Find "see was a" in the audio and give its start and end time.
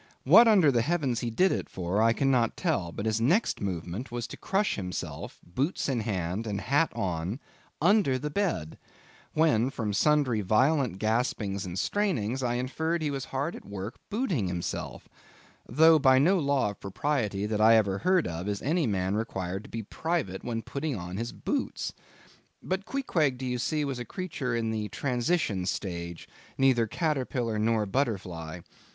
23.59-24.05